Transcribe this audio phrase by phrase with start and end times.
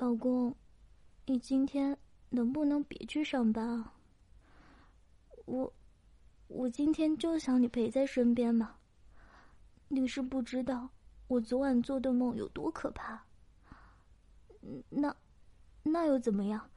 [0.00, 0.54] 老公，
[1.26, 1.98] 你今天
[2.30, 3.94] 能不能别去上班啊？
[5.44, 5.72] 我，
[6.46, 8.76] 我今天就想你陪在身边嘛。
[9.88, 10.90] 你是不知道
[11.26, 13.24] 我昨晚做的梦有多可怕。
[14.90, 15.16] 那，
[15.82, 16.70] 那又怎么样？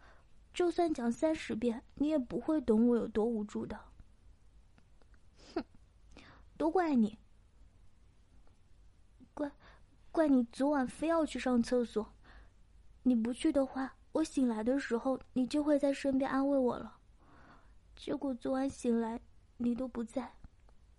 [0.51, 3.79] 就算讲三十遍，你也不会懂我有多无助的。
[5.53, 5.63] 哼，
[6.57, 7.19] 都怪你，
[9.35, 9.51] 怪，
[10.11, 12.11] 怪你昨晚非要去上厕所。
[13.03, 16.97] 你不去的话，我醒来的时候，你就会在身边安慰我了。
[17.95, 19.19] 结果昨晚醒来，
[19.57, 20.33] 你都不在，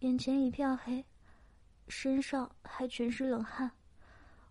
[0.01, 1.05] 眼前一片黑，
[1.89, 3.71] 身上还全是冷汗，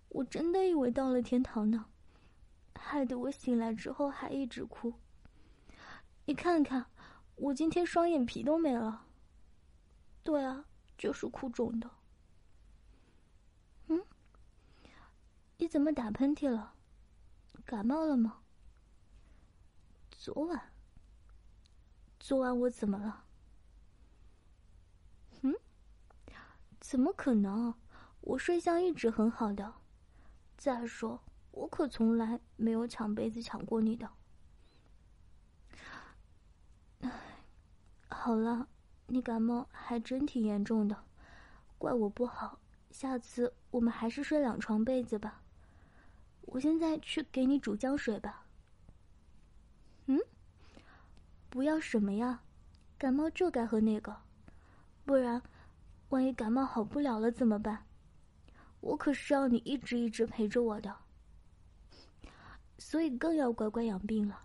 [0.10, 1.86] 我真的以为到了天堂呢。
[2.76, 4.94] 害得我醒来之后还一直哭。
[6.26, 6.86] 你看看，
[7.36, 9.05] 我今天双眼皮都没了。
[10.24, 10.66] 对啊，
[10.98, 11.90] 就是哭肿的。
[13.88, 14.02] 嗯，
[15.58, 16.74] 你怎么打喷嚏了？
[17.66, 18.42] 感冒了吗？
[20.12, 20.72] 昨晚，
[22.20, 23.24] 昨晚我怎么了？
[25.41, 25.55] 嗯？
[26.80, 27.74] 怎么可能？
[28.22, 29.74] 我睡相一直很好的。
[30.58, 31.22] 再说。
[31.52, 34.10] 我可从来没有抢被子抢过你的。
[38.07, 38.70] 好了，
[39.07, 41.04] 你感冒还真挺严重的，
[41.78, 42.60] 怪我不好。
[42.90, 45.41] 下次我们还是睡两床被子吧。
[46.42, 48.46] 我现在去给你煮姜水吧。
[50.06, 50.20] 嗯？
[51.50, 52.42] 不要什么呀？
[52.98, 54.16] 感冒就该喝那个，
[55.06, 55.42] 不然，
[56.10, 57.86] 万一感冒好不了了怎么办？
[58.80, 60.96] 我可是要你一直一直陪着我的。
[62.78, 64.44] 所以更要乖乖养病了，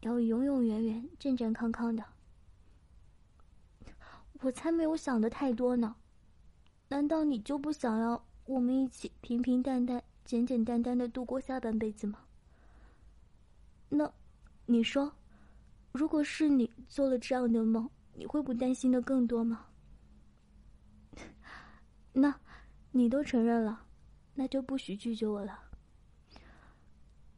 [0.00, 2.04] 要永永远远、健健康康的。
[4.40, 5.96] 我才没有想的太多呢，
[6.88, 12.18] 难道你就不想要我们一起平平淡淡、简简单单的度过下半辈子吗？
[13.88, 14.12] 那，
[14.66, 15.10] 你说，
[15.92, 19.66] 如果是你做了这样的梦，你会不担心的更多吗？
[22.12, 22.40] 那，
[22.90, 23.86] 你都承认了，
[24.34, 25.60] 那就不许拒绝我了。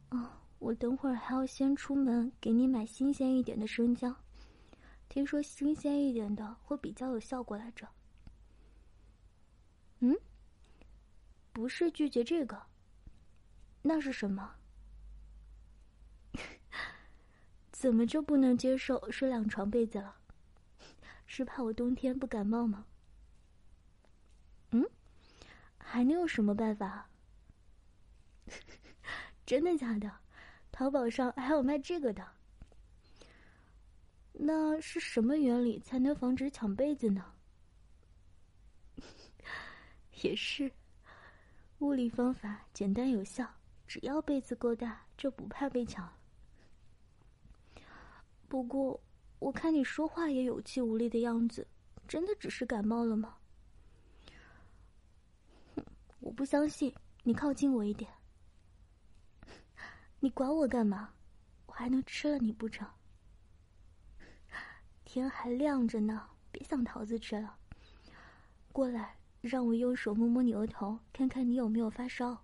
[0.09, 0.27] 哦，
[0.57, 4.15] 我等会儿还要先出门给你买新鲜一点的生姜，
[5.07, 7.87] 听说新鲜一点的会比较有效果来着。
[9.99, 10.15] 嗯，
[11.53, 12.59] 不是拒绝这个，
[13.81, 14.55] 那是什么？
[17.71, 20.15] 怎么就不能接受睡两床被子了？
[21.25, 22.85] 是怕我冬天不感冒吗？
[24.71, 24.83] 嗯，
[25.77, 27.09] 还能有什么办法？
[29.45, 30.11] 真的假的？
[30.71, 32.25] 淘宝上还有卖这个的。
[34.33, 37.33] 那是什么原理才能防止抢被子呢？
[40.21, 40.71] 也是，
[41.79, 43.45] 物理方法简单有效，
[43.89, 46.07] 只要被子够大，就不怕被抢。
[48.47, 49.01] 不过，
[49.39, 51.65] 我看你说话也有气无力的样子，
[52.07, 53.37] 真的只是感冒了吗？
[56.19, 58.11] 我不相信，你靠近我一点。
[60.21, 61.15] 你管我干嘛？
[61.65, 62.87] 我还能吃了你不成？
[65.03, 67.57] 天还亮着呢，别想桃子吃了。
[68.71, 72.43] 过来，让我用手摸摸你额头，看看你有没有发烧。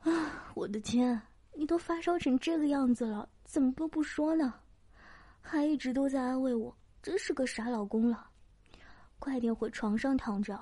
[0.00, 1.22] 啊，我的天，
[1.54, 4.52] 你都发烧成这个样子了，怎么都不说呢？
[5.40, 8.28] 还一直都在安慰我，真是个傻老公了。
[9.20, 10.60] 快点回床上躺着，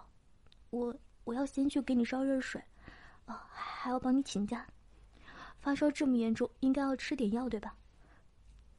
[0.68, 2.62] 我我要先去给你烧热水。
[3.24, 4.66] 哦，还要帮你请假。
[5.60, 7.74] 发烧这么严重，应该要吃点药，对吧？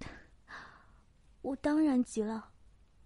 [1.42, 2.48] 我当然急了，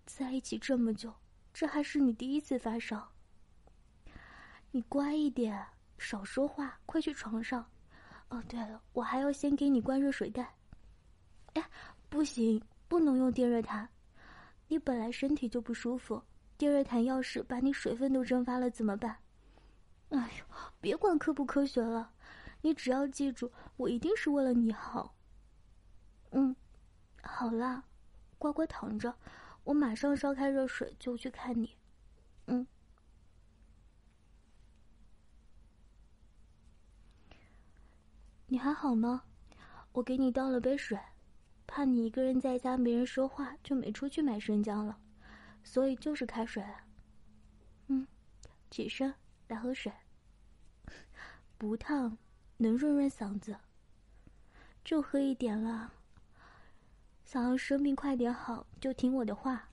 [0.06, 1.14] 在一起这么久，
[1.54, 3.10] 这还是你第一次发烧。
[4.72, 5.66] 你乖一点，
[5.98, 7.66] 少说话，快去床上。
[8.32, 10.56] 哦，对了，我还要先给你关热水袋。
[11.54, 11.70] 哎，
[12.08, 13.88] 不行，不能用电热毯。
[14.70, 16.24] 你本来身体就不舒服，
[16.58, 19.18] 电热毯要是把你水分都蒸发了怎么办？
[20.12, 20.46] 哎呦，
[20.80, 22.10] 别管科不科学了，
[22.62, 25.14] 你只要记住，我一定是为了你好。
[26.30, 26.56] 嗯，
[27.22, 27.84] 好啦，
[28.38, 29.14] 乖乖躺着，
[29.66, 31.76] 我马上烧开热水就去看你。
[38.52, 39.24] 你还好吗？
[39.94, 41.00] 我给你倒了杯水，
[41.66, 45.00] 怕你一个人在家没人说话，就没出去买生姜了，
[45.64, 46.62] 所以就是开水。
[47.88, 48.06] 嗯，
[48.70, 49.14] 起身。
[49.48, 49.92] 来喝水，
[51.58, 52.18] 不烫，
[52.58, 53.58] 能润润嗓子。
[54.84, 55.94] 就喝一点了。
[57.24, 59.70] 想要生病快点好，就听我的话。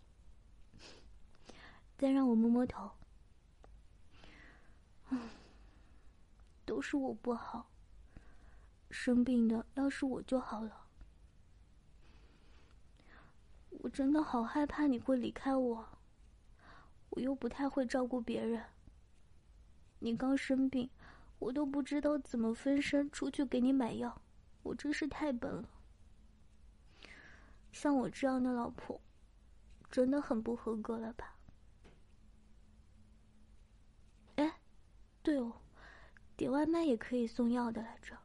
[1.97, 2.93] 再让我摸摸头。
[5.11, 5.21] 嗯
[6.65, 7.69] 都是我不好。
[8.91, 10.87] 生病的要是我就好了。
[13.71, 15.89] 我真的好害怕你会离开我，
[17.11, 18.65] 我又不太会照顾别人。
[20.01, 20.89] 你刚生病，
[21.39, 24.21] 我都不知道怎么分身出去给你买药，
[24.63, 25.69] 我真是太笨了。
[27.73, 29.01] 像我这样的老婆，
[29.91, 31.37] 真的很不合格了吧？
[34.37, 34.59] 哎，
[35.23, 35.61] 对哦，
[36.37, 38.17] 点外卖也可以送药的来着，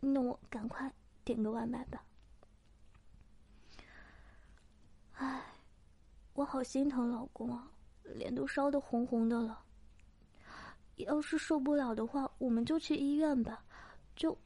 [0.00, 0.92] 那我赶快
[1.24, 2.02] 点个外卖吧。
[5.12, 5.42] 唉，
[6.32, 7.70] 我好心疼老公啊，
[8.02, 9.62] 脸都烧得红红的了。
[10.96, 13.64] 要是受不了的话，我们就去医院吧，
[14.16, 14.36] 就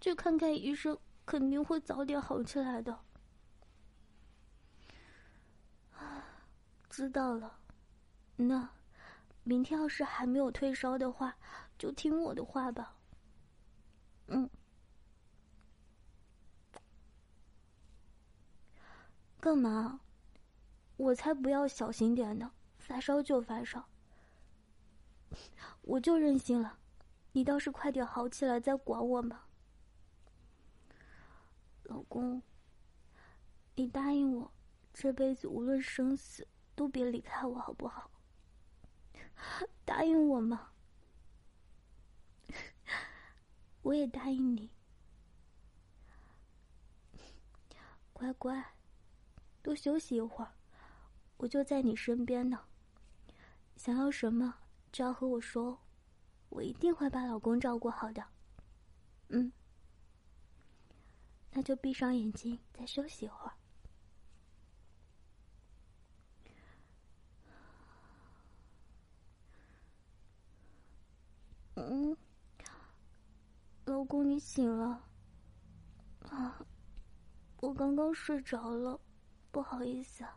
[0.00, 2.98] 去看看医生，肯定会早点好起来的。
[6.88, 7.58] 知道了，
[8.36, 8.70] 那
[9.42, 11.36] 明天要是还没有退烧的话，
[11.78, 12.95] 就听我的话吧。
[14.28, 14.48] 嗯。
[19.40, 20.00] 干嘛？
[20.96, 22.52] 我才不要小心点呢！
[22.78, 23.86] 发烧就发烧，
[25.82, 26.78] 我就任性了。
[27.32, 29.44] 你倒是快点好起来再管我嘛，
[31.82, 32.42] 老公。
[33.74, 34.50] 你答应我，
[34.94, 38.10] 这辈子无论生死都别离开我，好不好？
[39.84, 40.70] 答应我嘛！
[43.86, 44.68] 我也答应你，
[48.12, 48.74] 乖乖。
[49.62, 50.54] 多休息一会儿，
[51.36, 52.64] 我就在你身边呢。
[53.76, 54.58] 想要什么
[54.90, 55.78] 只要和我说，
[56.48, 58.26] 我一定会把老公照顾好的。
[59.28, 59.52] 嗯，
[61.52, 63.52] 那就闭上眼睛再休息一会儿。
[71.76, 72.16] 嗯，
[74.06, 75.02] 老公你醒了。
[76.30, 76.64] 啊，
[77.56, 79.00] 我刚刚睡着了。
[79.50, 80.36] 不好意思啊，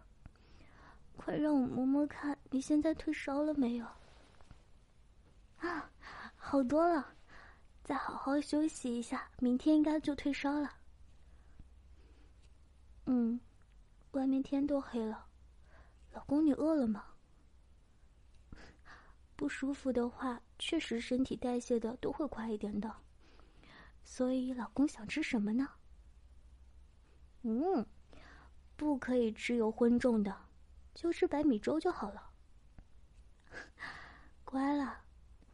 [1.15, 3.85] 快让我摸摸看，你现在退烧了没有？
[5.59, 5.91] 啊，
[6.35, 7.13] 好多了，
[7.83, 10.73] 再好好休息一下，明天应该就退烧了。
[13.05, 13.39] 嗯，
[14.13, 15.27] 外面天都黑了，
[16.13, 17.05] 老公你饿了吗？
[19.37, 22.95] 不舒服的话，确实身体代谢的都会快一点的，
[24.03, 25.69] 所以老公想吃什么呢？
[27.43, 27.85] 嗯。
[28.75, 30.45] 不可以吃油荤重的，
[30.95, 32.31] 就吃白米粥就好了。
[34.45, 35.03] 乖了，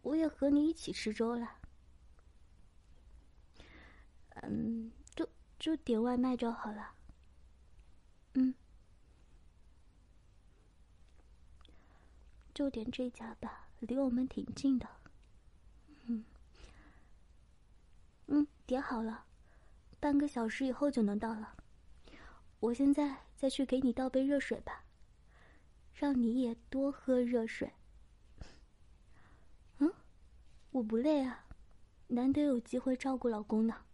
[0.03, 1.57] 我也和你一起吃粥了。
[4.43, 5.27] 嗯，就
[5.57, 6.93] 就点外卖就好了。
[8.35, 8.53] 嗯，
[12.53, 14.87] 就点这家吧，离我们挺近的。
[16.03, 16.23] 嗯，
[18.27, 19.25] 嗯，点好了，
[19.99, 21.55] 半个小时以后就能到了。
[22.59, 24.85] 我现在再去给你倒杯热水吧，
[25.93, 27.73] 让你也多喝热水。
[29.77, 29.93] 嗯，
[30.71, 31.45] 我不累啊，
[32.07, 33.85] 难得有机会照顾老公呢。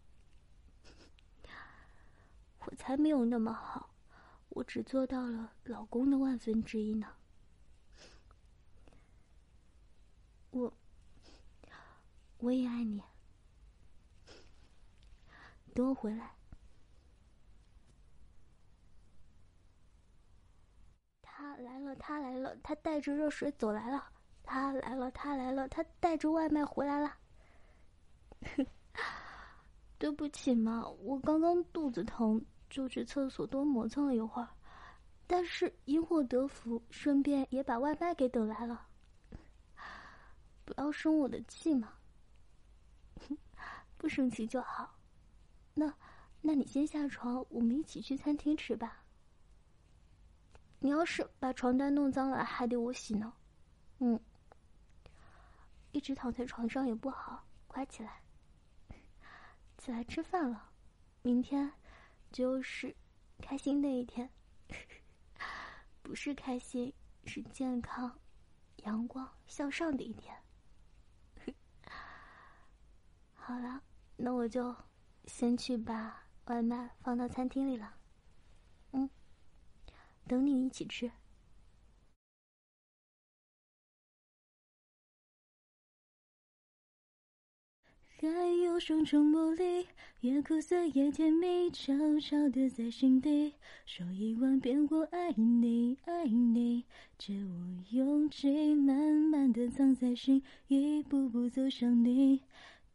[2.65, 3.93] 我才没有那么好，
[4.49, 7.15] 我只做到了老公的万分之一呢。
[10.51, 10.73] 我，
[12.37, 13.03] 我也爱你。
[15.73, 16.35] 等我回来。
[21.21, 24.09] 他来了，他来了，他带着热水走来了。
[24.43, 27.17] 他来了，他来了，他带着外卖回来了。
[29.97, 34.47] 对不起嘛，我刚刚肚子疼，就去厕所多磨蹭了一会儿。
[35.27, 38.87] 但是因祸得福，顺便也把外卖给等来了。
[40.65, 41.93] 不要生我的气嘛，
[43.97, 44.93] 不生气就好。
[45.81, 45.91] 那，
[46.41, 49.03] 那你先下床，我们一起去餐厅吃吧。
[50.77, 53.33] 你要是把床单弄脏了，还得我洗呢。
[53.97, 54.19] 嗯，
[55.91, 58.21] 一直躺在床上也不好，快起来，
[59.79, 60.69] 起来吃饭了。
[61.23, 61.71] 明天
[62.31, 62.95] 就是
[63.39, 64.29] 开心的一天，
[66.03, 66.93] 不是开心，
[67.25, 68.19] 是健康、
[68.83, 70.35] 阳光、向上的一天。
[73.33, 73.81] 好了，
[74.15, 74.75] 那我就
[75.33, 77.95] 先去把外卖放到餐厅里了。
[78.91, 79.09] 嗯。
[80.27, 81.09] 等你一起吃。
[88.19, 88.27] 还
[88.63, 89.87] 有双重魔力，
[90.19, 93.55] 也苦涩也甜蜜，悄悄的在心底
[93.87, 96.85] 说一万遍我爱你，爱你。
[97.17, 102.43] 借我勇气，慢慢的藏在心，一步步走向你。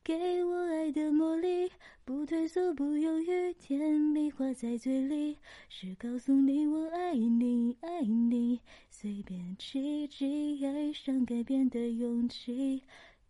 [0.05, 1.73] 给我爱的魔力，
[2.07, 5.37] 不退缩，不犹豫，甜蜜化在嘴里，
[5.69, 8.61] 是告诉你我爱你，爱你。
[8.89, 12.85] 随便奇迹，爱上改变的勇气，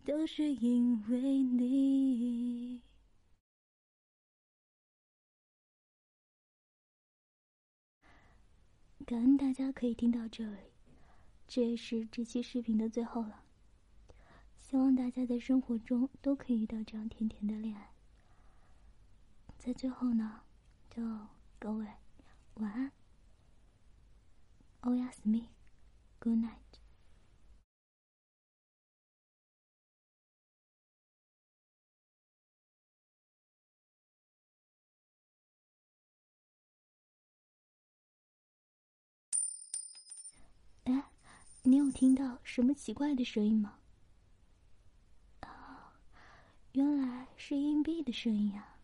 [0.04, 2.82] 都是因为你。
[9.06, 10.58] 感恩大家可以听到这里，
[11.48, 13.42] 这也是这期视频的最后了。
[14.58, 17.95] 希望大家在生活中都可以遇到这样甜甜的恋爱。
[19.66, 20.42] 在最后呢，
[20.88, 21.02] 就
[21.58, 21.84] 各位
[22.54, 22.92] 晚安，
[24.82, 25.48] 欧亚斯密
[26.20, 26.52] ，Good night。
[40.84, 41.10] 哎，
[41.64, 43.80] 你有听到什么奇怪的声音吗？
[45.40, 45.98] 啊
[46.70, 48.75] 原来是硬币的声音啊！